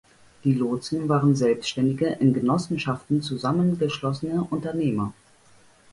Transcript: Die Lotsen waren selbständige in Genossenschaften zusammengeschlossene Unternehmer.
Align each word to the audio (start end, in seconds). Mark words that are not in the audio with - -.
Die 0.43 0.55
Lotsen 0.55 1.07
waren 1.09 1.35
selbständige 1.35 2.07
in 2.07 2.33
Genossenschaften 2.33 3.21
zusammengeschlossene 3.21 4.43
Unternehmer. 4.45 5.13